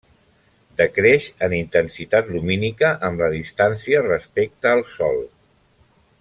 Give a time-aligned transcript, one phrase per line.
[0.79, 5.23] Decreix en intensitat lumínica amb la distància respecte al sol.